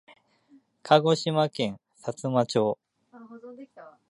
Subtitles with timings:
[0.81, 2.75] 鹿児島県さつま町